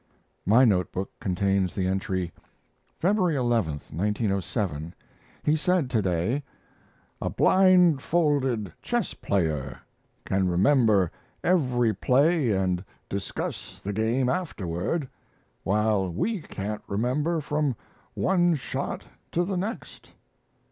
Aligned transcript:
My 0.47 0.65
note 0.65 0.91
book 0.91 1.11
contains 1.19 1.75
the 1.75 1.85
entry: 1.85 2.31
February 2.99 3.35
11, 3.35 3.73
1907. 3.91 4.95
He 5.43 5.55
said 5.55 5.91
to 5.91 6.01
day: 6.01 6.43
"A 7.21 7.29
blindfolded 7.29 8.73
chess 8.81 9.13
player 9.13 9.79
can 10.25 10.49
remember 10.49 11.11
every 11.43 11.93
play 11.93 12.49
and 12.49 12.83
discuss 13.09 13.79
the 13.79 13.93
game 13.93 14.27
afterward, 14.27 15.07
while 15.61 16.11
we 16.11 16.41
can't 16.41 16.81
remember 16.87 17.39
from 17.39 17.75
one 18.15 18.55
shot 18.55 19.03
to 19.33 19.45
the 19.45 19.55
next." 19.55 20.13